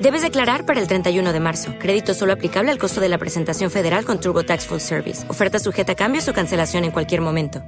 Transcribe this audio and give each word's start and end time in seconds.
Debes 0.00 0.22
declarar 0.22 0.64
para 0.64 0.80
el 0.80 0.86
31 0.86 1.32
de 1.32 1.40
marzo. 1.40 1.74
Crédito 1.80 2.14
solo 2.14 2.32
aplicable 2.32 2.70
al 2.70 2.78
costo 2.78 3.00
de 3.00 3.08
la 3.08 3.18
presentación 3.18 3.68
federal 3.68 4.04
con 4.04 4.20
TurboTax 4.20 4.66
Full 4.68 4.78
Service. 4.78 5.28
Oferta 5.28 5.58
sujeta 5.58 5.92
a 5.92 5.96
cambios 5.96 6.28
o 6.28 6.32
cancelación 6.32 6.84
en 6.84 6.92
cualquier 6.92 7.20
momento. 7.20 7.64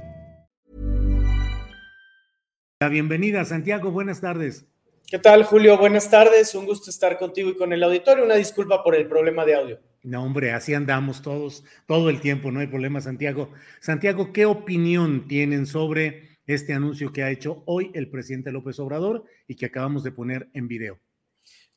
La 2.79 2.87
bienvenida, 2.87 3.43
Santiago. 3.43 3.91
Buenas 3.91 4.21
tardes. 4.21 4.65
¿Qué 5.07 5.19
tal, 5.19 5.43
Julio? 5.43 5.77
Buenas 5.77 6.09
tardes. 6.09 6.55
Un 6.55 6.65
gusto 6.65 6.89
estar 6.89 7.19
contigo 7.19 7.49
y 7.49 7.57
con 7.57 7.73
el 7.73 7.83
auditorio. 7.83 8.23
Una 8.23 8.35
disculpa 8.35 8.81
por 8.81 8.95
el 8.95 9.07
problema 9.07 9.43
de 9.43 9.55
audio. 9.55 9.79
No, 10.03 10.23
hombre, 10.23 10.53
así 10.53 10.73
andamos 10.73 11.21
todos, 11.21 11.65
todo 11.85 12.09
el 12.09 12.21
tiempo, 12.21 12.49
no 12.49 12.61
hay 12.61 12.67
problema, 12.67 13.01
Santiago. 13.01 13.51
Santiago, 13.81 14.31
¿qué 14.31 14.45
opinión 14.45 15.27
tienen 15.27 15.65
sobre 15.65 16.39
este 16.47 16.73
anuncio 16.73 17.11
que 17.11 17.23
ha 17.23 17.29
hecho 17.29 17.61
hoy 17.67 17.91
el 17.93 18.09
presidente 18.09 18.51
López 18.51 18.79
Obrador 18.79 19.25
y 19.47 19.55
que 19.55 19.67
acabamos 19.67 20.03
de 20.03 20.11
poner 20.11 20.49
en 20.53 20.67
video? 20.67 20.97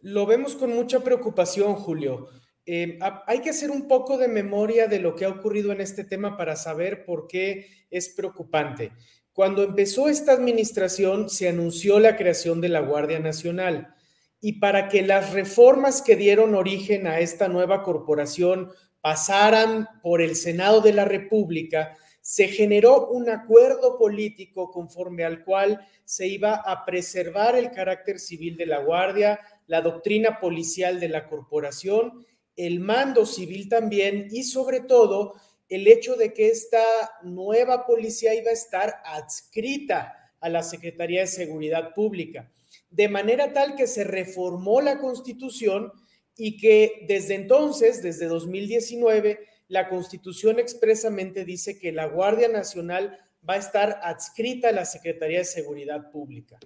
Lo 0.04 0.26
vemos 0.26 0.54
con 0.54 0.68
mucha 0.74 1.00
preocupación, 1.00 1.76
Julio. 1.76 2.28
Eh, 2.66 2.98
hay 3.26 3.40
que 3.40 3.48
hacer 3.48 3.70
un 3.70 3.88
poco 3.88 4.18
de 4.18 4.28
memoria 4.28 4.86
de 4.86 4.98
lo 4.98 5.16
que 5.16 5.24
ha 5.24 5.30
ocurrido 5.30 5.72
en 5.72 5.80
este 5.80 6.04
tema 6.04 6.36
para 6.36 6.56
saber 6.56 7.06
por 7.06 7.26
qué 7.26 7.66
es 7.90 8.10
preocupante. 8.10 8.92
Cuando 9.32 9.62
empezó 9.62 10.10
esta 10.10 10.32
administración, 10.32 11.30
se 11.30 11.48
anunció 11.48 12.00
la 12.00 12.16
creación 12.16 12.60
de 12.60 12.68
la 12.68 12.80
Guardia 12.80 13.18
Nacional 13.18 13.94
y 14.42 14.60
para 14.60 14.90
que 14.90 15.00
las 15.00 15.32
reformas 15.32 16.02
que 16.02 16.16
dieron 16.16 16.54
origen 16.54 17.06
a 17.06 17.20
esta 17.20 17.48
nueva 17.48 17.82
corporación 17.82 18.72
pasaran 19.00 19.88
por 20.02 20.20
el 20.20 20.36
Senado 20.36 20.82
de 20.82 20.92
la 20.92 21.06
República, 21.06 21.96
se 22.24 22.48
generó 22.48 23.08
un 23.08 23.28
acuerdo 23.28 23.98
político 23.98 24.70
conforme 24.70 25.24
al 25.24 25.44
cual 25.44 25.86
se 26.06 26.26
iba 26.26 26.54
a 26.54 26.86
preservar 26.86 27.54
el 27.54 27.70
carácter 27.70 28.18
civil 28.18 28.56
de 28.56 28.64
la 28.64 28.78
Guardia, 28.78 29.38
la 29.66 29.82
doctrina 29.82 30.40
policial 30.40 31.00
de 31.00 31.10
la 31.10 31.28
corporación, 31.28 32.24
el 32.56 32.80
mando 32.80 33.26
civil 33.26 33.68
también 33.68 34.28
y 34.30 34.44
sobre 34.44 34.80
todo 34.80 35.34
el 35.68 35.86
hecho 35.86 36.16
de 36.16 36.32
que 36.32 36.48
esta 36.48 36.82
nueva 37.24 37.84
policía 37.84 38.34
iba 38.34 38.48
a 38.48 38.54
estar 38.54 39.02
adscrita 39.04 40.32
a 40.40 40.48
la 40.48 40.62
Secretaría 40.62 41.20
de 41.20 41.26
Seguridad 41.26 41.92
Pública, 41.92 42.50
de 42.88 43.10
manera 43.10 43.52
tal 43.52 43.74
que 43.74 43.86
se 43.86 44.02
reformó 44.02 44.80
la 44.80 44.98
constitución 44.98 45.92
y 46.38 46.56
que 46.56 47.04
desde 47.06 47.34
entonces, 47.34 48.02
desde 48.02 48.28
2019, 48.28 49.40
la 49.74 49.88
constitución 49.88 50.60
expresamente 50.60 51.44
dice 51.44 51.80
que 51.80 51.90
la 51.90 52.06
Guardia 52.06 52.46
Nacional 52.46 53.18
va 53.46 53.54
a 53.54 53.58
estar 53.58 53.98
adscrita 54.04 54.68
a 54.68 54.72
la 54.72 54.84
Secretaría 54.84 55.38
de 55.38 55.44
Seguridad 55.44 56.12
Pública. 56.12 56.60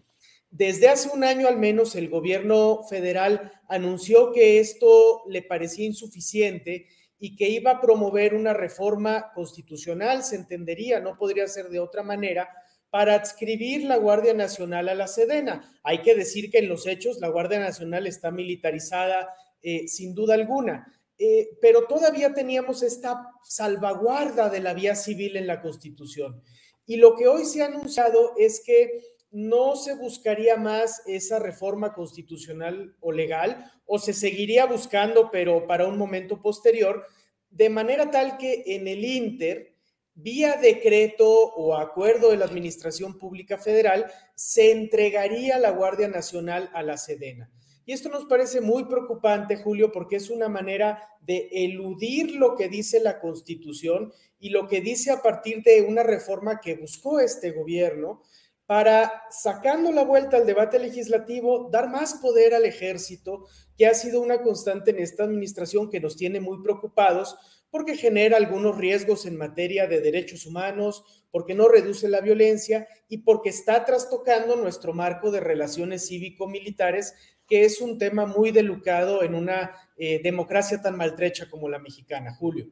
Desde 0.50 0.90
hace 0.90 1.08
un 1.08 1.24
año 1.24 1.48
al 1.48 1.56
menos 1.56 1.96
el 1.96 2.10
gobierno 2.10 2.82
federal 2.84 3.50
anunció 3.66 4.30
que 4.30 4.60
esto 4.60 5.22
le 5.26 5.40
parecía 5.40 5.86
insuficiente 5.86 6.86
y 7.18 7.34
que 7.34 7.48
iba 7.48 7.70
a 7.70 7.80
promover 7.80 8.34
una 8.34 8.52
reforma 8.52 9.32
constitucional, 9.34 10.22
se 10.22 10.36
entendería, 10.36 11.00
no 11.00 11.16
podría 11.16 11.46
ser 11.48 11.70
de 11.70 11.80
otra 11.80 12.02
manera, 12.02 12.50
para 12.90 13.14
adscribir 13.14 13.84
la 13.84 13.96
Guardia 13.96 14.34
Nacional 14.34 14.90
a 14.90 14.94
la 14.94 15.08
Sedena. 15.08 15.62
Hay 15.82 16.02
que 16.02 16.14
decir 16.14 16.50
que 16.50 16.58
en 16.58 16.68
los 16.68 16.86
hechos 16.86 17.20
la 17.20 17.28
Guardia 17.28 17.58
Nacional 17.58 18.06
está 18.06 18.30
militarizada 18.30 19.34
eh, 19.62 19.88
sin 19.88 20.14
duda 20.14 20.34
alguna, 20.34 20.97
eh, 21.18 21.50
pero 21.60 21.84
todavía 21.86 22.32
teníamos 22.32 22.82
esta 22.82 23.32
salvaguarda 23.42 24.48
de 24.48 24.60
la 24.60 24.74
vía 24.74 24.94
civil 24.94 25.36
en 25.36 25.46
la 25.46 25.60
Constitución. 25.60 26.42
Y 26.86 26.96
lo 26.96 27.16
que 27.16 27.26
hoy 27.26 27.44
se 27.44 27.62
ha 27.62 27.66
anunciado 27.66 28.34
es 28.38 28.62
que 28.64 29.00
no 29.30 29.76
se 29.76 29.94
buscaría 29.94 30.56
más 30.56 31.02
esa 31.06 31.38
reforma 31.38 31.92
constitucional 31.92 32.96
o 33.00 33.12
legal 33.12 33.70
o 33.84 33.98
se 33.98 34.14
seguiría 34.14 34.64
buscando, 34.64 35.30
pero 35.30 35.66
para 35.66 35.86
un 35.86 35.98
momento 35.98 36.40
posterior, 36.40 37.04
de 37.50 37.68
manera 37.68 38.10
tal 38.10 38.38
que 38.38 38.62
en 38.66 38.88
el 38.88 39.04
Inter, 39.04 39.74
vía 40.14 40.56
decreto 40.56 41.28
o 41.28 41.76
acuerdo 41.76 42.30
de 42.30 42.36
la 42.36 42.44
Administración 42.44 43.18
Pública 43.18 43.58
Federal, 43.58 44.10
se 44.34 44.70
entregaría 44.70 45.58
la 45.58 45.70
Guardia 45.70 46.08
Nacional 46.08 46.70
a 46.72 46.82
la 46.82 46.96
Sedena. 46.96 47.50
Y 47.88 47.94
esto 47.94 48.10
nos 48.10 48.26
parece 48.26 48.60
muy 48.60 48.84
preocupante, 48.84 49.56
Julio, 49.56 49.90
porque 49.90 50.16
es 50.16 50.28
una 50.28 50.50
manera 50.50 51.08
de 51.22 51.48
eludir 51.50 52.34
lo 52.34 52.54
que 52.54 52.68
dice 52.68 53.00
la 53.00 53.18
Constitución 53.18 54.12
y 54.38 54.50
lo 54.50 54.68
que 54.68 54.82
dice 54.82 55.10
a 55.10 55.22
partir 55.22 55.62
de 55.62 55.80
una 55.80 56.02
reforma 56.02 56.60
que 56.60 56.74
buscó 56.74 57.18
este 57.18 57.52
gobierno, 57.52 58.20
para, 58.66 59.22
sacando 59.30 59.90
la 59.90 60.04
vuelta 60.04 60.36
al 60.36 60.44
debate 60.44 60.78
legislativo, 60.78 61.70
dar 61.72 61.88
más 61.88 62.16
poder 62.16 62.52
al 62.52 62.66
ejército, 62.66 63.46
que 63.78 63.86
ha 63.86 63.94
sido 63.94 64.20
una 64.20 64.42
constante 64.42 64.90
en 64.90 64.98
esta 64.98 65.24
administración 65.24 65.88
que 65.88 66.00
nos 66.00 66.14
tiene 66.14 66.40
muy 66.40 66.62
preocupados 66.62 67.38
porque 67.70 67.96
genera 67.96 68.36
algunos 68.36 68.76
riesgos 68.76 69.26
en 69.26 69.36
materia 69.36 69.86
de 69.86 70.00
derechos 70.00 70.46
humanos, 70.46 71.26
porque 71.30 71.54
no 71.54 71.68
reduce 71.68 72.08
la 72.08 72.20
violencia 72.20 72.86
y 73.08 73.18
porque 73.18 73.50
está 73.50 73.84
trastocando 73.84 74.56
nuestro 74.56 74.92
marco 74.92 75.30
de 75.30 75.40
relaciones 75.40 76.06
cívico-militares, 76.08 77.14
que 77.48 77.64
es 77.64 77.80
un 77.80 77.98
tema 77.98 78.26
muy 78.26 78.50
delicado 78.50 79.22
en 79.22 79.34
una 79.34 79.72
eh, 79.96 80.20
democracia 80.22 80.82
tan 80.82 80.96
maltrecha 80.96 81.48
como 81.48 81.68
la 81.68 81.78
mexicana. 81.78 82.34
Julio. 82.34 82.66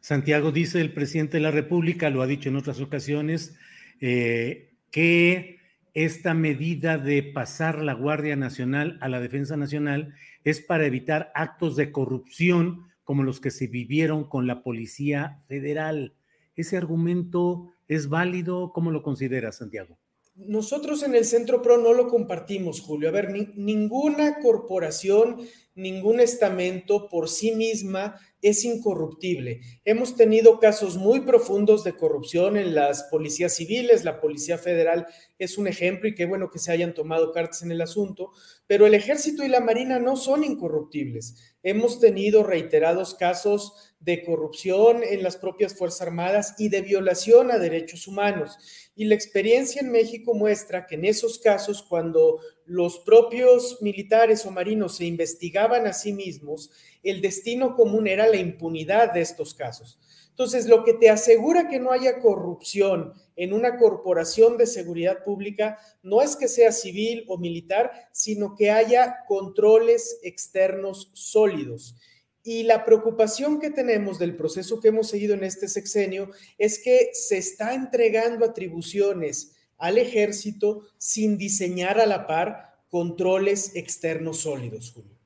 Santiago 0.00 0.50
dice 0.50 0.80
el 0.80 0.92
presidente 0.92 1.36
de 1.36 1.42
la 1.42 1.50
República, 1.50 2.10
lo 2.10 2.22
ha 2.22 2.26
dicho 2.26 2.48
en 2.48 2.56
otras 2.56 2.80
ocasiones, 2.80 3.54
eh, 4.00 4.72
que 4.90 5.58
esta 5.94 6.34
medida 6.34 6.98
de 6.98 7.22
pasar 7.22 7.82
la 7.82 7.92
Guardia 7.92 8.36
Nacional 8.36 8.98
a 9.00 9.08
la 9.08 9.20
Defensa 9.20 9.56
Nacional 9.56 10.14
es 10.44 10.60
para 10.60 10.86
evitar 10.86 11.30
actos 11.34 11.76
de 11.76 11.92
corrupción 11.92 12.86
como 13.04 13.22
los 13.24 13.40
que 13.40 13.50
se 13.50 13.66
vivieron 13.66 14.24
con 14.24 14.46
la 14.46 14.62
Policía 14.62 15.42
Federal. 15.48 16.14
¿Ese 16.56 16.76
argumento 16.76 17.72
es 17.88 18.08
válido? 18.08 18.72
¿Cómo 18.72 18.90
lo 18.90 19.02
considera 19.02 19.52
Santiago? 19.52 19.98
Nosotros 20.34 21.02
en 21.02 21.14
el 21.14 21.24
Centro 21.24 21.60
PRO 21.60 21.78
no 21.78 21.92
lo 21.92 22.08
compartimos, 22.08 22.80
Julio. 22.80 23.08
A 23.08 23.12
ver, 23.12 23.30
ninguna 23.56 24.38
corporación, 24.40 25.36
ningún 25.74 26.20
estamento 26.20 27.08
por 27.08 27.28
sí 27.28 27.54
misma 27.54 28.16
es 28.42 28.64
incorruptible. 28.64 29.60
Hemos 29.84 30.16
tenido 30.16 30.58
casos 30.58 30.96
muy 30.96 31.20
profundos 31.20 31.84
de 31.84 31.96
corrupción 31.96 32.56
en 32.56 32.74
las 32.74 33.04
policías 33.04 33.54
civiles, 33.54 34.04
la 34.04 34.20
Policía 34.20 34.56
Federal 34.56 35.06
es 35.38 35.58
un 35.58 35.66
ejemplo 35.66 36.08
y 36.08 36.14
qué 36.14 36.24
bueno 36.24 36.48
que 36.50 36.58
se 36.58 36.72
hayan 36.72 36.94
tomado 36.94 37.32
cartas 37.32 37.62
en 37.62 37.72
el 37.72 37.80
asunto, 37.82 38.32
pero 38.66 38.86
el 38.86 38.94
ejército 38.94 39.44
y 39.44 39.48
la 39.48 39.60
marina 39.60 39.98
no 39.98 40.16
son 40.16 40.44
incorruptibles. 40.44 41.49
Hemos 41.62 42.00
tenido 42.00 42.42
reiterados 42.42 43.14
casos 43.14 43.74
de 44.00 44.24
corrupción 44.24 45.02
en 45.02 45.22
las 45.22 45.36
propias 45.36 45.74
Fuerzas 45.74 46.02
Armadas 46.02 46.54
y 46.58 46.70
de 46.70 46.80
violación 46.80 47.50
a 47.50 47.58
derechos 47.58 48.06
humanos. 48.06 48.56
Y 48.96 49.04
la 49.04 49.14
experiencia 49.14 49.82
en 49.82 49.90
México 49.90 50.32
muestra 50.32 50.86
que 50.86 50.94
en 50.94 51.04
esos 51.04 51.38
casos, 51.38 51.82
cuando 51.82 52.40
los 52.64 53.00
propios 53.00 53.82
militares 53.82 54.46
o 54.46 54.50
marinos 54.50 54.96
se 54.96 55.04
investigaban 55.04 55.86
a 55.86 55.92
sí 55.92 56.14
mismos, 56.14 56.70
el 57.02 57.20
destino 57.20 57.74
común 57.74 58.06
era 58.06 58.26
la 58.26 58.36
impunidad 58.36 59.12
de 59.12 59.20
estos 59.20 59.52
casos. 59.52 59.98
Entonces, 60.30 60.66
lo 60.66 60.84
que 60.84 60.94
te 60.94 61.10
asegura 61.10 61.68
que 61.68 61.78
no 61.78 61.92
haya 61.92 62.20
corrupción 62.20 63.12
en 63.36 63.52
una 63.52 63.76
corporación 63.76 64.56
de 64.56 64.66
seguridad 64.66 65.22
pública 65.22 65.78
no 66.02 66.22
es 66.22 66.34
que 66.36 66.48
sea 66.48 66.72
civil 66.72 67.24
o 67.28 67.38
militar, 67.38 67.92
sino 68.12 68.54
que 68.54 68.70
haya 68.70 69.24
controles 69.28 70.18
externos 70.22 71.10
sólidos. 71.12 71.96
Y 72.42 72.62
la 72.62 72.84
preocupación 72.84 73.60
que 73.60 73.70
tenemos 73.70 74.18
del 74.18 74.34
proceso 74.34 74.80
que 74.80 74.88
hemos 74.88 75.08
seguido 75.08 75.34
en 75.34 75.44
este 75.44 75.68
sexenio 75.68 76.30
es 76.56 76.82
que 76.82 77.10
se 77.12 77.36
está 77.36 77.74
entregando 77.74 78.46
atribuciones 78.46 79.56
al 79.76 79.98
ejército 79.98 80.82
sin 80.96 81.36
diseñar 81.36 82.00
a 82.00 82.06
la 82.06 82.26
par 82.26 82.78
controles 82.88 83.76
externos 83.76 84.38
sólidos, 84.38 84.92
Julio. 84.92 85.16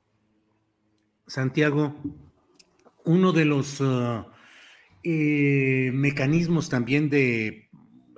Santiago, 1.27 1.95
uno 3.05 3.33
de 3.33 3.45
los 3.45 3.81
uh, 3.81 4.25
eh, 5.05 5.91
mecanismos 5.93 6.69
también 6.69 7.11
de 7.11 7.69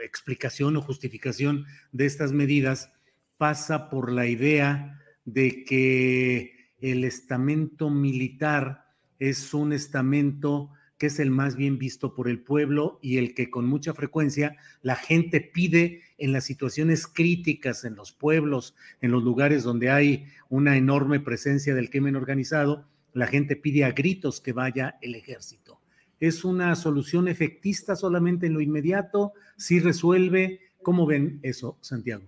explicación 0.00 0.76
o 0.76 0.80
justificación 0.80 1.66
de 1.92 2.06
estas 2.06 2.32
medidas 2.32 2.92
pasa 3.38 3.90
por 3.90 4.12
la 4.12 4.26
idea 4.26 5.00
de 5.24 5.64
que 5.64 6.70
el 6.78 7.04
estamento 7.04 7.90
militar 7.90 8.86
es 9.18 9.52
un 9.52 9.72
estamento 9.72 10.70
que 10.98 11.06
es 11.06 11.18
el 11.18 11.30
más 11.30 11.56
bien 11.56 11.78
visto 11.78 12.14
por 12.14 12.28
el 12.28 12.40
pueblo 12.40 12.98
y 13.02 13.18
el 13.18 13.34
que 13.34 13.50
con 13.50 13.66
mucha 13.66 13.92
frecuencia 13.92 14.56
la 14.80 14.96
gente 14.96 15.40
pide 15.40 16.02
en 16.16 16.32
las 16.32 16.44
situaciones 16.44 17.06
críticas, 17.06 17.84
en 17.84 17.96
los 17.96 18.12
pueblos, 18.12 18.74
en 19.00 19.10
los 19.10 19.22
lugares 19.22 19.62
donde 19.62 19.90
hay 19.90 20.26
una 20.48 20.76
enorme 20.76 21.20
presencia 21.20 21.74
del 21.74 21.90
crimen 21.90 22.16
organizado, 22.16 22.88
la 23.12 23.26
gente 23.26 23.56
pide 23.56 23.84
a 23.84 23.90
gritos 23.90 24.40
que 24.40 24.52
vaya 24.52 24.98
el 25.02 25.14
ejército. 25.14 25.80
¿Es 26.20 26.44
una 26.44 26.74
solución 26.76 27.28
efectista 27.28 27.96
solamente 27.96 28.46
en 28.46 28.54
lo 28.54 28.60
inmediato? 28.60 29.32
¿Sí 29.56 29.80
resuelve? 29.80 30.60
¿Cómo 30.82 31.06
ven 31.06 31.40
eso, 31.42 31.76
Santiago? 31.80 32.24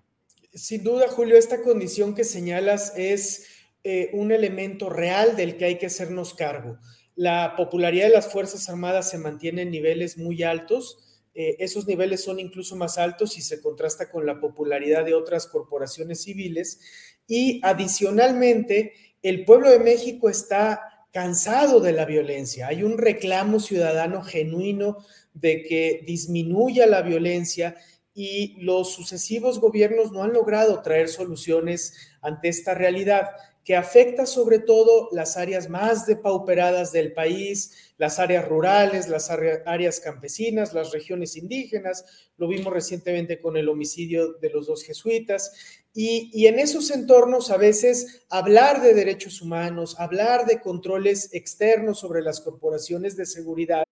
Sin 0.52 0.82
duda, 0.82 1.08
Julio, 1.08 1.36
esta 1.36 1.62
condición 1.62 2.14
que 2.14 2.24
señalas 2.24 2.92
es 2.96 3.46
eh, 3.84 4.10
un 4.12 4.32
elemento 4.32 4.90
real 4.90 5.36
del 5.36 5.56
que 5.56 5.64
hay 5.64 5.78
que 5.78 5.86
hacernos 5.86 6.34
cargo. 6.34 6.78
La 7.14 7.54
popularidad 7.56 8.08
de 8.08 8.14
las 8.14 8.30
Fuerzas 8.32 8.68
Armadas 8.68 9.10
se 9.10 9.18
mantiene 9.18 9.62
en 9.62 9.70
niveles 9.70 10.18
muy 10.18 10.42
altos. 10.42 11.20
Eh, 11.34 11.56
esos 11.60 11.86
niveles 11.86 12.22
son 12.24 12.40
incluso 12.40 12.76
más 12.76 12.98
altos 12.98 13.32
si 13.32 13.42
se 13.42 13.60
contrasta 13.60 14.10
con 14.10 14.26
la 14.26 14.40
popularidad 14.40 15.04
de 15.04 15.14
otras 15.14 15.46
corporaciones 15.46 16.22
civiles. 16.22 16.80
Y 17.26 17.60
adicionalmente, 17.62 18.92
el 19.22 19.44
pueblo 19.44 19.70
de 19.70 19.78
México 19.78 20.28
está 20.28 20.80
cansado 21.12 21.80
de 21.80 21.92
la 21.92 22.04
violencia. 22.04 22.68
Hay 22.68 22.82
un 22.82 22.98
reclamo 22.98 23.60
ciudadano 23.60 24.22
genuino 24.22 24.98
de 25.34 25.62
que 25.62 26.02
disminuya 26.06 26.86
la 26.86 27.02
violencia 27.02 27.76
y 28.14 28.56
los 28.60 28.92
sucesivos 28.92 29.60
gobiernos 29.60 30.10
no 30.12 30.24
han 30.24 30.32
logrado 30.32 30.82
traer 30.82 31.08
soluciones 31.08 31.94
ante 32.20 32.48
esta 32.48 32.74
realidad 32.74 33.28
que 33.68 33.76
afecta 33.76 34.24
sobre 34.24 34.60
todo 34.60 35.10
las 35.12 35.36
áreas 35.36 35.68
más 35.68 36.06
depauperadas 36.06 36.90
del 36.90 37.12
país, 37.12 37.92
las 37.98 38.18
áreas 38.18 38.48
rurales, 38.48 39.08
las 39.08 39.28
áreas 39.30 40.00
campesinas, 40.00 40.72
las 40.72 40.90
regiones 40.90 41.36
indígenas. 41.36 42.30
Lo 42.38 42.48
vimos 42.48 42.72
recientemente 42.72 43.42
con 43.42 43.58
el 43.58 43.68
homicidio 43.68 44.32
de 44.32 44.48
los 44.48 44.66
dos 44.66 44.84
jesuitas. 44.84 45.52
Y, 45.94 46.30
y 46.32 46.46
en 46.46 46.58
esos 46.58 46.90
entornos 46.90 47.50
a 47.50 47.56
veces 47.56 48.24
hablar 48.30 48.82
de 48.82 48.94
derechos 48.94 49.42
humanos, 49.42 49.96
hablar 49.98 50.46
de 50.46 50.60
controles 50.60 51.30
externos 51.32 51.98
sobre 51.98 52.22
las 52.22 52.40
corporaciones 52.40 53.16
de 53.16 53.26
seguridad. 53.26 53.84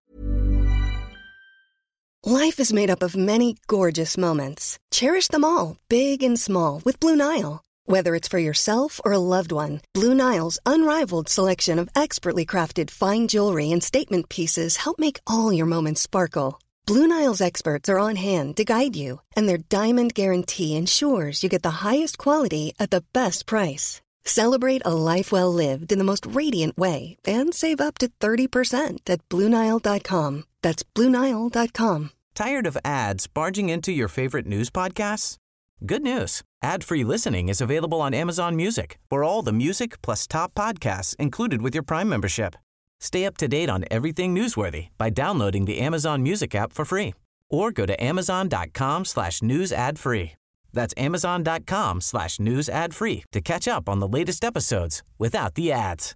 Life 2.29 2.59
is 2.59 2.73
made 2.73 2.91
up 2.91 3.05
of 3.05 3.17
many 3.17 3.55
gorgeous 3.69 4.19
moments. 4.19 4.81
Cherish 4.91 5.29
them 5.29 5.45
all, 5.45 5.77
big 5.89 6.25
and 6.25 6.37
small, 6.37 6.83
with 6.85 6.99
Blue 6.99 7.15
Nile. 7.15 7.63
Whether 7.85 8.17
it's 8.17 8.27
for 8.27 8.41
yourself 8.41 9.01
or 9.05 9.13
a 9.13 9.21
loved 9.21 9.53
one, 9.53 9.81
Blue 9.95 10.13
Nile's 10.13 10.59
unrivaled 10.67 11.29
selection 11.29 11.79
of 11.79 11.89
expertly 11.95 12.45
crafted 12.45 12.91
fine 12.91 13.29
jewelry 13.29 13.71
and 13.71 13.81
statement 13.81 14.29
pieces 14.29 14.79
help 14.79 14.99
make 14.99 15.21
all 15.25 15.53
your 15.53 15.67
moments 15.67 16.01
sparkle. 16.01 16.59
Blue 16.87 17.09
Nile's 17.09 17.41
experts 17.41 17.89
are 17.89 17.99
on 17.99 18.15
hand 18.15 18.57
to 18.57 18.65
guide 18.65 18.95
you, 18.95 19.21
and 19.35 19.49
their 19.49 19.59
diamond 19.59 20.15
guarantee 20.15 20.77
ensures 20.77 21.43
you 21.43 21.49
get 21.49 21.65
the 21.65 21.83
highest 21.83 22.17
quality 22.17 22.75
at 22.79 22.91
the 22.91 23.03
best 23.13 23.47
price. 23.47 24.01
Celebrate 24.25 24.83
a 24.85 24.95
life 24.95 25.33
well 25.33 25.53
lived 25.53 25.91
in 25.91 25.99
the 25.99 26.05
most 26.05 26.25
radiant 26.27 26.79
way 26.79 27.17
and 27.27 27.53
save 27.53 27.81
up 27.81 27.99
to 27.99 28.09
30% 28.21 29.11
at 29.11 29.29
BlueNile.com. 29.29 30.45
That's 30.63 30.85
BlueNile.com. 30.95 32.11
Tired 32.37 32.67
of 32.69 32.79
ads 32.85 33.27
barging 33.27 33.69
into 33.69 33.91
your 33.91 34.09
favorite 34.09 34.47
news 34.47 34.71
podcasts? 34.71 35.39
Good 35.85 36.03
news. 36.03 36.43
Ad-free 36.63 37.03
listening 37.03 37.49
is 37.49 37.61
available 37.61 38.01
on 38.01 38.15
Amazon 38.15 38.55
Music 38.55 38.99
for 39.11 39.25
all 39.25 39.43
the 39.43 39.53
music 39.53 40.01
plus 40.03 40.27
top 40.29 40.55
podcasts 40.55 41.17
included 41.17 41.63
with 41.63 41.75
your 41.75 41.83
Prime 41.83 42.09
membership. 42.09 42.55
Stay 43.01 43.25
up 43.25 43.37
to 43.39 43.49
date 43.49 43.71
on 43.71 43.85
everything 43.91 44.35
newsworthy 44.35 44.89
by 44.99 45.11
downloading 45.11 45.65
the 45.65 45.79
Amazon 45.79 46.23
Music 46.23 46.55
app 46.55 46.73
for 46.73 46.85
free 46.85 47.15
or 47.51 47.71
go 47.71 47.87
to 47.87 47.95
amazon.com 48.03 49.05
slash 49.05 49.43
news 49.43 49.73
ad 49.73 49.99
free. 49.99 50.33
That's 50.73 50.95
amazon.com 50.97 52.01
slash 52.01 52.39
news 52.39 52.69
ad 52.69 52.95
free 52.95 53.25
to 53.33 53.41
catch 53.41 53.67
up 53.67 53.89
on 53.89 54.01
the 54.01 54.09
latest 54.09 54.45
episodes 54.45 55.03
without 55.19 55.55
the 55.55 55.73
ads. 55.73 56.15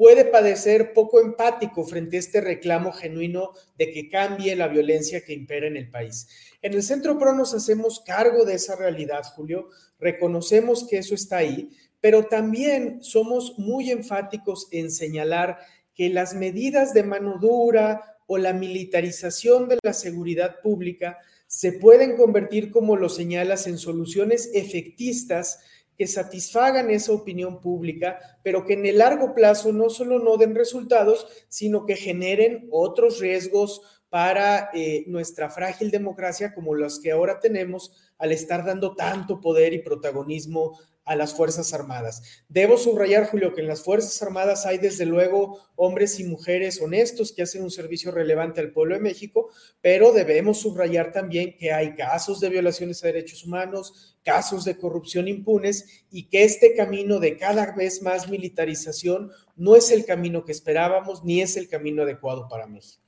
Puede 0.00 0.24
padecer 0.32 0.94
poco 0.94 1.20
empático 1.20 1.84
frente 1.84 2.16
a 2.16 2.20
este 2.20 2.40
reclamo 2.40 2.90
genuino 2.90 3.52
de 3.76 3.92
que 3.92 4.08
cambie 4.08 4.56
la 4.56 4.66
violencia 4.66 5.22
que 5.22 5.34
impera 5.34 5.66
en 5.66 5.76
el 5.76 5.90
país. 5.90 6.26
En 6.62 6.72
el 6.72 6.82
Centro 6.82 7.18
PRO 7.18 7.34
nos 7.34 7.52
hacemos 7.52 8.00
cargo 8.00 8.46
de 8.46 8.54
esa 8.54 8.76
realidad, 8.76 9.24
Julio, 9.36 9.68
reconocemos 9.98 10.86
que 10.88 10.96
eso 10.96 11.14
está 11.14 11.36
ahí, 11.36 11.68
pero 12.00 12.24
también 12.24 13.02
somos 13.02 13.58
muy 13.58 13.90
enfáticos 13.90 14.68
en 14.70 14.90
señalar 14.90 15.58
que 15.94 16.08
las 16.08 16.34
medidas 16.34 16.94
de 16.94 17.02
mano 17.02 17.38
dura 17.40 18.16
o 18.26 18.38
la 18.38 18.52
militarización 18.52 19.68
de 19.68 19.78
la 19.82 19.92
seguridad 19.92 20.60
pública 20.62 21.18
se 21.46 21.72
pueden 21.72 22.16
convertir, 22.16 22.70
como 22.70 22.96
lo 22.96 23.08
señalas, 23.08 23.66
en 23.66 23.76
soluciones 23.76 24.50
efectistas 24.54 25.58
que 25.98 26.06
satisfagan 26.06 26.90
esa 26.90 27.12
opinión 27.12 27.60
pública, 27.60 28.18
pero 28.42 28.64
que 28.64 28.74
en 28.74 28.86
el 28.86 28.98
largo 28.98 29.34
plazo 29.34 29.72
no 29.72 29.90
solo 29.90 30.18
no 30.18 30.36
den 30.36 30.54
resultados, 30.54 31.26
sino 31.48 31.84
que 31.84 31.96
generen 31.96 32.68
otros 32.70 33.18
riesgos 33.18 33.82
para 34.08 34.70
eh, 34.72 35.04
nuestra 35.08 35.50
frágil 35.50 35.90
democracia 35.90 36.54
como 36.54 36.74
los 36.74 37.00
que 37.00 37.12
ahora 37.12 37.38
tenemos 37.40 37.92
al 38.16 38.32
estar 38.32 38.64
dando 38.64 38.94
tanto 38.94 39.40
poder 39.40 39.72
y 39.72 39.82
protagonismo 39.82 40.78
a 41.10 41.16
las 41.16 41.34
Fuerzas 41.34 41.74
Armadas. 41.74 42.22
Debo 42.48 42.78
subrayar, 42.78 43.26
Julio, 43.26 43.52
que 43.52 43.62
en 43.62 43.66
las 43.66 43.82
Fuerzas 43.82 44.22
Armadas 44.22 44.64
hay 44.64 44.78
desde 44.78 45.06
luego 45.06 45.58
hombres 45.74 46.20
y 46.20 46.24
mujeres 46.24 46.80
honestos 46.80 47.32
que 47.32 47.42
hacen 47.42 47.64
un 47.64 47.72
servicio 47.72 48.12
relevante 48.12 48.60
al 48.60 48.70
pueblo 48.70 48.94
de 48.94 49.00
México, 49.00 49.48
pero 49.80 50.12
debemos 50.12 50.60
subrayar 50.60 51.10
también 51.10 51.56
que 51.58 51.72
hay 51.72 51.96
casos 51.96 52.38
de 52.38 52.48
violaciones 52.48 53.02
a 53.02 53.08
derechos 53.08 53.44
humanos, 53.44 54.16
casos 54.22 54.64
de 54.64 54.78
corrupción 54.78 55.26
impunes 55.26 56.04
y 56.12 56.28
que 56.28 56.44
este 56.44 56.76
camino 56.76 57.18
de 57.18 57.36
cada 57.36 57.72
vez 57.72 58.02
más 58.02 58.28
militarización 58.28 59.32
no 59.56 59.74
es 59.74 59.90
el 59.90 60.04
camino 60.04 60.44
que 60.44 60.52
esperábamos 60.52 61.24
ni 61.24 61.40
es 61.40 61.56
el 61.56 61.68
camino 61.68 62.02
adecuado 62.02 62.46
para 62.48 62.68
México. 62.68 63.02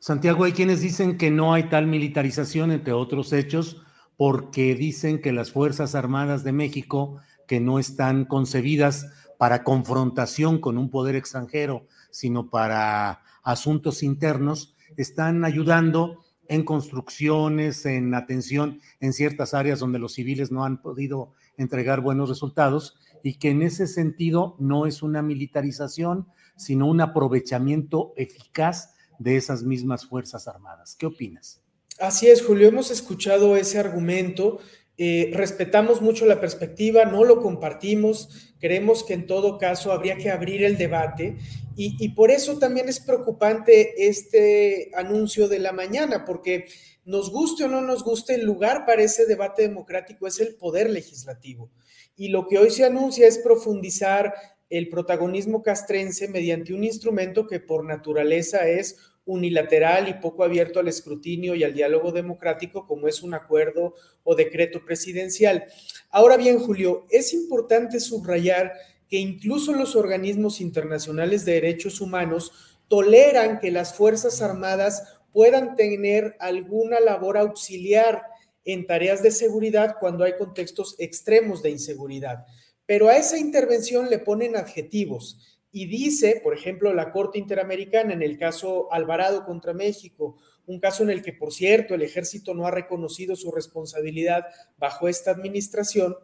Santiago, 0.00 0.42
hay 0.42 0.52
quienes 0.54 0.80
dicen 0.80 1.18
que 1.18 1.30
no 1.30 1.54
hay 1.54 1.68
tal 1.68 1.86
militarización, 1.86 2.72
entre 2.72 2.92
otros 2.92 3.32
hechos, 3.32 3.80
porque 4.16 4.74
dicen 4.74 5.20
que 5.20 5.32
las 5.32 5.50
Fuerzas 5.50 5.94
Armadas 5.94 6.44
de 6.44 6.52
México, 6.52 7.20
no 7.60 7.78
están 7.78 8.24
concebidas 8.24 9.06
para 9.38 9.64
confrontación 9.64 10.60
con 10.60 10.78
un 10.78 10.90
poder 10.90 11.16
extranjero, 11.16 11.86
sino 12.10 12.50
para 12.50 13.22
asuntos 13.42 14.02
internos, 14.02 14.74
están 14.96 15.44
ayudando 15.44 16.24
en 16.48 16.64
construcciones, 16.64 17.86
en 17.86 18.14
atención 18.14 18.80
en 19.00 19.12
ciertas 19.12 19.54
áreas 19.54 19.80
donde 19.80 19.98
los 19.98 20.14
civiles 20.14 20.50
no 20.50 20.64
han 20.64 20.80
podido 20.80 21.32
entregar 21.56 22.00
buenos 22.00 22.28
resultados 22.28 22.96
y 23.22 23.38
que 23.38 23.50
en 23.50 23.62
ese 23.62 23.86
sentido 23.86 24.56
no 24.58 24.86
es 24.86 25.02
una 25.02 25.22
militarización, 25.22 26.28
sino 26.56 26.86
un 26.86 27.00
aprovechamiento 27.00 28.12
eficaz 28.16 28.94
de 29.18 29.36
esas 29.36 29.62
mismas 29.62 30.06
Fuerzas 30.06 30.46
Armadas. 30.48 30.94
¿Qué 30.96 31.06
opinas? 31.06 31.62
Así 32.00 32.26
es, 32.26 32.44
Julio, 32.44 32.68
hemos 32.68 32.90
escuchado 32.90 33.56
ese 33.56 33.78
argumento, 33.78 34.58
eh, 34.96 35.30
respetamos 35.32 36.00
mucho 36.00 36.24
la 36.24 36.40
perspectiva, 36.40 37.04
no 37.04 37.24
lo 37.24 37.40
compartimos, 37.40 38.52
creemos 38.60 39.02
que 39.02 39.14
en 39.14 39.26
todo 39.26 39.58
caso 39.58 39.92
habría 39.92 40.16
que 40.16 40.30
abrir 40.30 40.62
el 40.62 40.78
debate 40.78 41.36
y, 41.76 41.96
y 41.98 42.10
por 42.10 42.30
eso 42.30 42.58
también 42.58 42.88
es 42.88 43.00
preocupante 43.00 44.06
este 44.06 44.90
anuncio 44.94 45.48
de 45.48 45.58
la 45.58 45.72
mañana, 45.72 46.24
porque 46.24 46.66
nos 47.04 47.30
guste 47.30 47.64
o 47.64 47.68
no 47.68 47.80
nos 47.80 48.04
guste, 48.04 48.34
el 48.34 48.44
lugar 48.44 48.86
para 48.86 49.02
ese 49.02 49.26
debate 49.26 49.62
democrático 49.62 50.26
es 50.26 50.40
el 50.40 50.54
poder 50.54 50.88
legislativo. 50.90 51.70
Y 52.16 52.28
lo 52.28 52.46
que 52.46 52.58
hoy 52.58 52.70
se 52.70 52.84
anuncia 52.84 53.26
es 53.26 53.38
profundizar 53.38 54.32
el 54.70 54.88
protagonismo 54.88 55.62
castrense 55.62 56.28
mediante 56.28 56.72
un 56.72 56.84
instrumento 56.84 57.46
que 57.46 57.60
por 57.60 57.84
naturaleza 57.84 58.66
es 58.68 58.96
unilateral 59.26 60.08
y 60.08 60.14
poco 60.14 60.44
abierto 60.44 60.80
al 60.80 60.88
escrutinio 60.88 61.54
y 61.54 61.64
al 61.64 61.74
diálogo 61.74 62.12
democrático 62.12 62.86
como 62.86 63.08
es 63.08 63.22
un 63.22 63.34
acuerdo 63.34 63.94
o 64.22 64.34
decreto 64.34 64.84
presidencial. 64.84 65.64
Ahora 66.10 66.36
bien, 66.36 66.58
Julio, 66.58 67.04
es 67.10 67.32
importante 67.32 68.00
subrayar 68.00 68.72
que 69.08 69.16
incluso 69.16 69.72
los 69.72 69.96
organismos 69.96 70.60
internacionales 70.60 71.44
de 71.44 71.54
derechos 71.54 72.00
humanos 72.00 72.52
toleran 72.88 73.58
que 73.58 73.70
las 73.70 73.94
Fuerzas 73.94 74.42
Armadas 74.42 75.20
puedan 75.32 75.74
tener 75.74 76.36
alguna 76.38 77.00
labor 77.00 77.38
auxiliar 77.38 78.22
en 78.64 78.86
tareas 78.86 79.22
de 79.22 79.30
seguridad 79.30 79.96
cuando 80.00 80.24
hay 80.24 80.36
contextos 80.36 80.96
extremos 80.98 81.62
de 81.62 81.70
inseguridad. 81.70 82.46
Pero 82.86 83.08
a 83.08 83.16
esa 83.16 83.38
intervención 83.38 84.10
le 84.10 84.18
ponen 84.18 84.56
adjetivos 84.56 85.53
y 85.76 85.86
dice, 85.86 86.40
por 86.40 86.54
ejemplo, 86.54 86.94
la 86.94 87.10
Corte 87.10 87.36
Interamericana 87.36 88.12
en 88.12 88.22
el 88.22 88.38
caso 88.38 88.92
Alvarado 88.92 89.44
contra 89.44 89.74
México, 89.74 90.36
un 90.66 90.78
caso 90.78 91.02
en 91.02 91.10
el 91.10 91.20
que, 91.20 91.32
por 91.32 91.52
cierto, 91.52 91.96
el 91.96 92.02
ejército 92.02 92.54
no 92.54 92.64
ha 92.64 92.70
reconocido 92.70 93.34
su 93.34 93.50
responsabilidad 93.50 94.44
bajo 94.78 95.08
esta 95.08 95.32
administración, 95.32 96.14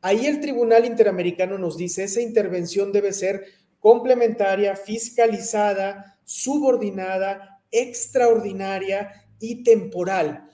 ahí 0.00 0.26
el 0.26 0.40
Tribunal 0.40 0.84
Interamericano 0.84 1.56
nos 1.56 1.76
dice, 1.76 2.02
esa 2.02 2.20
intervención 2.20 2.90
debe 2.90 3.12
ser 3.12 3.44
complementaria, 3.78 4.74
fiscalizada, 4.74 6.18
subordinada, 6.24 7.62
extraordinaria 7.70 9.24
y 9.38 9.62
temporal. 9.62 10.48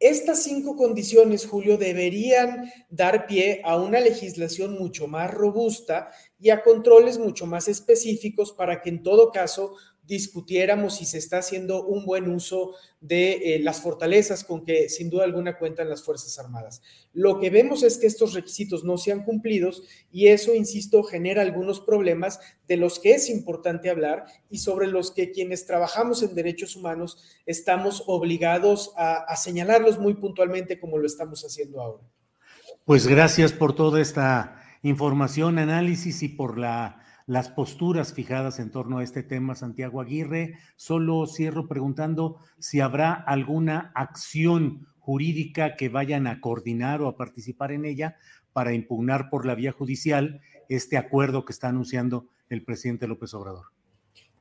Estas 0.00 0.44
cinco 0.44 0.76
condiciones, 0.76 1.44
Julio, 1.44 1.76
deberían 1.76 2.70
dar 2.88 3.26
pie 3.26 3.60
a 3.64 3.76
una 3.76 3.98
legislación 3.98 4.78
mucho 4.78 5.08
más 5.08 5.32
robusta 5.32 6.10
y 6.38 6.50
a 6.50 6.62
controles 6.62 7.18
mucho 7.18 7.46
más 7.46 7.66
específicos 7.66 8.52
para 8.52 8.80
que 8.80 8.90
en 8.90 9.02
todo 9.02 9.32
caso 9.32 9.74
discutiéramos 10.08 10.96
si 10.96 11.04
se 11.04 11.18
está 11.18 11.38
haciendo 11.38 11.84
un 11.84 12.06
buen 12.06 12.28
uso 12.30 12.74
de 12.98 13.56
eh, 13.56 13.58
las 13.60 13.82
fortalezas 13.82 14.42
con 14.42 14.64
que 14.64 14.88
sin 14.88 15.10
duda 15.10 15.24
alguna 15.24 15.58
cuentan 15.58 15.90
las 15.90 16.02
Fuerzas 16.02 16.38
Armadas. 16.38 16.80
Lo 17.12 17.38
que 17.38 17.50
vemos 17.50 17.82
es 17.82 17.98
que 17.98 18.06
estos 18.06 18.32
requisitos 18.32 18.84
no 18.84 18.96
se 18.96 19.12
han 19.12 19.22
cumplido 19.24 19.70
y 20.10 20.28
eso, 20.28 20.54
insisto, 20.54 21.02
genera 21.02 21.42
algunos 21.42 21.80
problemas 21.80 22.40
de 22.66 22.78
los 22.78 22.98
que 22.98 23.12
es 23.12 23.28
importante 23.28 23.90
hablar 23.90 24.24
y 24.48 24.58
sobre 24.58 24.86
los 24.86 25.10
que 25.10 25.30
quienes 25.30 25.66
trabajamos 25.66 26.22
en 26.22 26.34
derechos 26.34 26.74
humanos 26.74 27.18
estamos 27.44 28.02
obligados 28.06 28.92
a, 28.96 29.16
a 29.16 29.36
señalarlos 29.36 29.98
muy 29.98 30.14
puntualmente 30.14 30.80
como 30.80 30.96
lo 30.96 31.06
estamos 31.06 31.44
haciendo 31.44 31.82
ahora. 31.82 32.04
Pues 32.86 33.06
gracias 33.06 33.52
por 33.52 33.74
toda 33.74 34.00
esta 34.00 34.62
información, 34.82 35.58
análisis 35.58 36.22
y 36.22 36.28
por 36.28 36.56
la 36.56 37.04
las 37.28 37.50
posturas 37.50 38.14
fijadas 38.14 38.58
en 38.58 38.70
torno 38.70 38.98
a 38.98 39.04
este 39.04 39.22
tema, 39.22 39.54
Santiago 39.54 40.00
Aguirre. 40.00 40.54
Solo 40.76 41.26
cierro 41.26 41.68
preguntando 41.68 42.38
si 42.58 42.80
habrá 42.80 43.12
alguna 43.12 43.92
acción 43.94 44.88
jurídica 44.98 45.76
que 45.76 45.90
vayan 45.90 46.26
a 46.26 46.40
coordinar 46.40 47.02
o 47.02 47.06
a 47.06 47.18
participar 47.18 47.72
en 47.72 47.84
ella 47.84 48.16
para 48.54 48.72
impugnar 48.72 49.28
por 49.28 49.44
la 49.44 49.54
vía 49.54 49.72
judicial 49.72 50.40
este 50.70 50.96
acuerdo 50.96 51.44
que 51.44 51.52
está 51.52 51.68
anunciando 51.68 52.28
el 52.48 52.64
presidente 52.64 53.06
López 53.06 53.34
Obrador. 53.34 53.66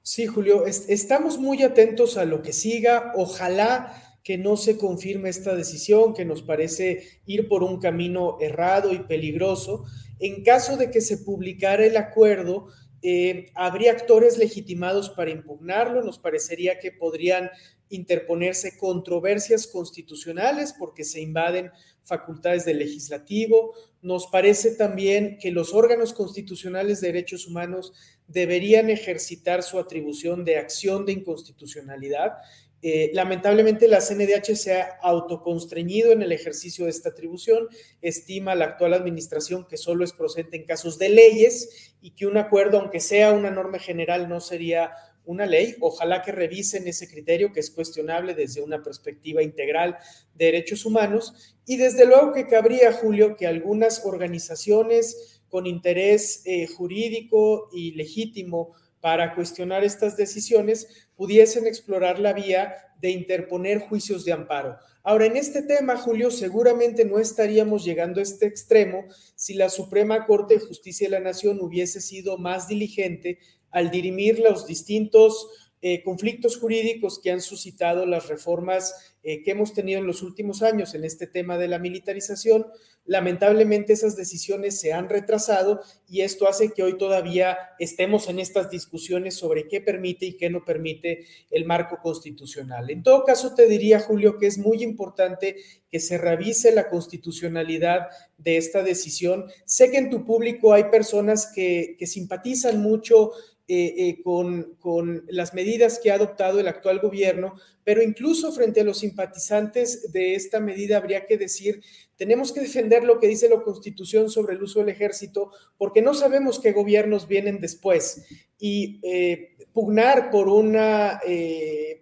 Sí, 0.02 0.26
Julio, 0.26 0.66
estamos 0.66 1.38
muy 1.38 1.64
atentos 1.64 2.16
a 2.16 2.24
lo 2.24 2.42
que 2.42 2.54
siga. 2.54 3.12
Ojalá 3.16 4.07
que 4.28 4.38
no 4.38 4.58
se 4.58 4.78
confirme 4.78 5.30
esta 5.30 5.56
decisión, 5.56 6.14
que 6.14 6.26
nos 6.26 6.42
parece 6.42 7.22
ir 7.26 7.48
por 7.48 7.64
un 7.64 7.80
camino 7.80 8.38
errado 8.42 8.92
y 8.92 9.00
peligroso. 9.00 9.86
En 10.20 10.44
caso 10.44 10.76
de 10.76 10.92
que 10.92 11.00
se 11.00 11.20
publicara 11.20 11.86
el 11.86 11.96
acuerdo, 11.96 12.68
eh, 13.02 13.46
habría 13.56 13.94
actores 13.94 14.38
legitimados 14.38 15.10
para 15.12 15.32
impugnarlo. 15.32 16.04
Nos 16.04 16.20
parecería 16.20 16.78
que 16.78 16.92
podrían 16.92 17.50
interponerse 17.88 18.78
controversias 18.78 19.66
constitucionales 19.66 20.76
porque 20.78 21.06
se 21.06 21.22
invaden 21.22 21.72
facultades 22.04 22.66
del 22.66 22.80
legislativo. 22.80 23.76
Nos 24.02 24.28
parece 24.28 24.72
también 24.72 25.38
que 25.40 25.52
los 25.52 25.74
órganos 25.74 26.12
constitucionales 26.12 27.00
de 27.00 27.14
derechos 27.14 27.48
humanos 27.48 27.94
deberían 28.28 28.90
ejercitar 28.90 29.64
su 29.64 29.80
atribución 29.80 30.44
de 30.44 30.58
acción 30.58 31.06
de 31.06 31.14
inconstitucionalidad 31.14 32.34
eh, 32.82 33.10
lamentablemente 33.14 33.88
la 33.88 34.02
CNDH 34.02 34.56
se 34.56 34.80
ha 34.80 34.98
autoconstreñido 35.02 36.12
en 36.12 36.22
el 36.22 36.32
ejercicio 36.32 36.86
de 36.86 36.92
esta 36.92 37.10
atribución, 37.10 37.68
estima 38.02 38.54
la 38.54 38.66
actual 38.66 38.94
administración 38.94 39.66
que 39.68 39.78
solo 39.78 40.04
es 40.04 40.14
procedente 40.14 40.58
en 40.58 40.66
casos 40.66 41.00
de 41.00 41.10
leyes 41.10 41.96
y 42.02 42.12
que 42.12 42.28
un 42.28 42.38
acuerdo, 42.38 42.80
aunque 42.80 43.00
sea 43.00 43.32
una 43.32 43.50
norma 43.50 43.80
general, 43.80 44.30
no 44.30 44.40
sería 44.40 44.92
una 45.26 45.46
ley. 45.46 45.76
Ojalá 45.82 46.22
que 46.22 46.32
revisen 46.32 46.88
ese 46.88 47.08
criterio 47.08 47.52
que 47.52 47.60
es 47.60 47.72
cuestionable 47.72 48.34
desde 48.34 48.62
una 48.62 48.82
perspectiva 48.82 49.44
integral 49.44 49.98
de 50.36 50.46
derechos 50.46 50.86
humanos 50.86 51.58
y 51.66 51.78
desde 51.78 52.06
luego 52.06 52.32
que 52.32 52.48
cabría, 52.48 52.94
Julio, 52.94 53.36
que 53.36 53.48
algunas 53.48 54.06
organizaciones 54.06 55.42
con 55.50 55.66
interés 55.66 56.42
eh, 56.46 56.68
jurídico 56.68 57.70
y 57.74 57.92
legítimo 57.92 58.74
para 59.02 59.36
cuestionar 59.36 59.84
estas 59.84 60.18
decisiones 60.18 61.10
pudiesen 61.16 61.68
explorar 61.68 62.20
la 62.20 62.34
vía 62.34 62.74
de 63.00 63.12
interponer 63.12 63.80
juicios 63.80 64.26
de 64.26 64.34
amparo. 64.34 64.78
Ahora, 65.04 65.26
en 65.26 65.38
este 65.38 65.62
tema, 65.62 65.96
Julio, 65.96 66.32
seguramente 66.32 67.06
no 67.06 67.20
estaríamos 67.20 67.86
llegando 67.86 68.20
a 68.20 68.24
este 68.24 68.46
extremo 68.46 69.06
si 69.36 69.54
la 69.54 69.70
Suprema 69.70 70.26
Corte 70.26 70.56
de 70.56 70.66
Justicia 70.66 71.08
de 71.08 71.12
la 71.12 71.20
Nación 71.20 71.60
hubiese 71.62 72.02
sido 72.02 72.38
más 72.38 72.68
diligente 72.68 73.40
al 73.72 73.92
dirimir 73.92 74.40
los 74.40 74.66
distintos 74.66 75.67
eh, 75.82 76.02
conflictos 76.04 76.58
jurídicos 76.58 77.20
que 77.20 77.30
han 77.30 77.42
suscitado 77.42 78.08
las 78.08 78.28
reformas 78.28 79.16
eh, 79.22 79.44
que 79.44 79.52
hemos 79.52 79.74
tenido 79.74 80.00
en 80.00 80.08
los 80.08 80.24
últimos 80.24 80.64
años 80.64 80.96
en 80.96 81.04
este 81.04 81.28
tema 81.28 81.58
de 81.58 81.68
la 81.68 81.78
militarización. 81.78 82.66
Lamentablemente 83.06 83.94
esas 83.94 84.16
decisiones 84.16 84.80
se 84.80 84.94
han 84.94 85.08
retrasado 85.08 85.82
y 86.10 86.22
esto 86.22 86.48
hace 86.48 86.70
que 86.70 86.82
hoy 86.82 86.98
todavía 86.98 87.58
estemos 87.78 88.28
en 88.28 88.40
estas 88.40 88.72
discusiones 88.72 89.36
sobre 89.36 89.68
qué 89.68 89.80
permite 89.80 90.26
y 90.26 90.34
qué 90.34 90.50
no 90.50 90.66
permite 90.66 91.26
el 91.52 91.66
marco 91.66 92.00
constitucional. 92.02 92.90
En 92.90 93.04
todo 93.04 93.24
caso, 93.24 93.54
te 93.54 93.68
diría, 93.68 94.00
Julio, 94.00 94.38
que 94.38 94.48
es 94.48 94.58
muy 94.58 94.82
importante 94.82 95.58
que 95.92 96.00
se 96.00 96.18
revise 96.18 96.72
la 96.72 96.90
constitucionalidad 96.90 98.08
de 98.38 98.58
esta 98.58 98.82
decisión. 98.82 99.46
Sé 99.66 99.92
que 99.92 99.98
en 99.98 100.10
tu 100.10 100.26
público 100.26 100.74
hay 100.74 100.86
personas 100.86 101.52
que, 101.54 101.96
que 102.00 102.08
simpatizan 102.08 102.82
mucho 102.82 103.32
eh, 103.70 103.96
eh, 103.98 104.22
con, 104.24 105.26
las 105.28 105.54
medidas 105.54 106.00
que 106.00 106.10
ha 106.10 106.16
adoptado 106.16 106.60
el 106.60 106.70
actual 106.70 107.00
gobierno, 107.00 107.56
pero 107.84 108.02
incluso 108.02 108.54
frente 108.54 108.80
a 108.80 108.84
los 108.86 109.00
simpatizantes 109.00 110.12
de 110.14 110.36
esta 110.36 110.62
medida 110.62 110.96
habría 110.96 111.26
que 111.26 111.38
decir, 111.38 111.82
tenemos 112.16 112.54
que 112.54 112.62
defender 112.62 113.04
lo 113.04 113.20
que 113.20 113.28
dice 113.28 113.50
la 113.50 113.62
Constitución 113.62 114.30
sobre 114.30 114.56
el 114.56 114.64
uso 114.64 114.80
del 114.80 114.90
ejército, 114.90 115.52
porque 115.78 116.02
no 116.02 116.14
sabemos 116.14 116.60
qué 116.60 116.72
gobiernos 116.72 117.28
vienen 117.28 117.60
después. 117.60 118.24
Y 118.58 119.02
eh, 119.04 119.58
pugnar 119.74 120.32
por 120.32 120.48
una 120.48 121.20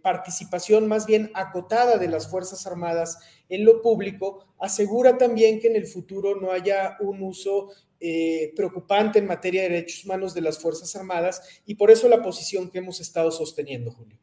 participación 0.03 0.87
más 0.87 1.07
bien 1.07 1.31
acotada 1.33 1.97
de 1.97 2.07
las 2.07 2.29
Fuerzas 2.29 2.67
Armadas 2.67 3.17
en 3.49 3.65
lo 3.65 3.81
público 3.81 4.45
asegura 4.59 5.17
también 5.17 5.59
que 5.59 5.67
en 5.67 5.75
el 5.75 5.87
futuro 5.87 6.39
no 6.39 6.51
haya 6.51 6.97
un 6.99 7.21
uso 7.21 7.71
eh, 8.07 8.53
preocupante 8.55 9.17
en 9.17 9.25
materia 9.25 9.63
de 9.63 9.69
derechos 9.69 10.05
humanos 10.05 10.35
de 10.35 10.41
las 10.41 10.59
Fuerzas 10.59 10.95
Armadas 10.95 11.41
y 11.65 11.73
por 11.73 11.89
eso 11.89 12.07
la 12.07 12.21
posición 12.21 12.69
que 12.69 12.77
hemos 12.77 12.99
estado 12.99 13.31
sosteniendo, 13.31 13.89
Julio. 13.89 14.15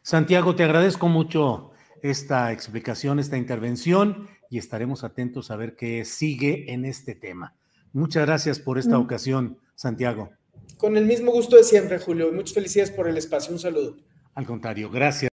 Santiago, 0.00 0.54
te 0.54 0.64
agradezco 0.64 1.06
mucho 1.06 1.72
esta 2.00 2.50
explicación, 2.50 3.18
esta 3.18 3.36
intervención 3.36 4.26
y 4.48 4.56
estaremos 4.56 5.04
atentos 5.04 5.50
a 5.50 5.56
ver 5.56 5.76
qué 5.76 6.06
sigue 6.06 6.72
en 6.72 6.86
este 6.86 7.14
tema. 7.14 7.54
Muchas 7.92 8.24
gracias 8.24 8.58
por 8.58 8.78
esta 8.78 8.98
mm. 8.98 9.02
ocasión, 9.02 9.58
Santiago. 9.74 10.30
Con 10.78 10.96
el 10.96 11.04
mismo 11.04 11.30
gusto 11.30 11.56
de 11.56 11.64
siempre, 11.64 11.98
Julio. 11.98 12.32
Muchas 12.32 12.54
felicidades 12.54 12.90
por 12.90 13.06
el 13.06 13.18
espacio. 13.18 13.52
Un 13.52 13.58
saludo. 13.58 13.98
Al 14.34 14.46
contrario, 14.46 14.88
gracias. 14.88 15.28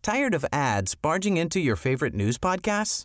Tired 0.00 0.34
of 0.34 0.46
ads 0.50 0.94
barging 0.94 1.36
into 1.36 1.60
your 1.60 1.76
favorite 1.76 2.16
news 2.16 2.38
podcasts? 2.38 3.04